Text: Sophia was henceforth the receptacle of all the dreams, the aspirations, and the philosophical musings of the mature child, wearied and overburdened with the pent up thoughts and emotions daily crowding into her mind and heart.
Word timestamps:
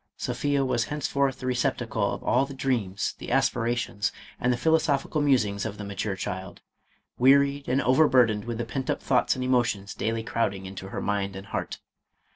Sophia 0.17 0.65
was 0.65 0.85
henceforth 0.85 1.37
the 1.37 1.45
receptacle 1.45 2.11
of 2.11 2.23
all 2.23 2.43
the 2.43 2.55
dreams, 2.55 3.13
the 3.19 3.31
aspirations, 3.31 4.11
and 4.39 4.51
the 4.51 4.57
philosophical 4.57 5.21
musings 5.21 5.63
of 5.63 5.77
the 5.77 5.83
mature 5.83 6.15
child, 6.15 6.59
wearied 7.19 7.69
and 7.69 7.83
overburdened 7.83 8.45
with 8.45 8.57
the 8.57 8.65
pent 8.65 8.89
up 8.89 8.99
thoughts 8.99 9.35
and 9.35 9.45
emotions 9.45 9.93
daily 9.93 10.23
crowding 10.23 10.65
into 10.65 10.87
her 10.87 11.01
mind 11.01 11.35
and 11.35 11.45
heart. 11.53 11.77